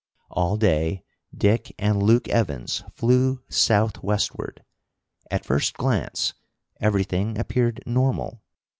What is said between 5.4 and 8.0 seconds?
first glance, everything appeared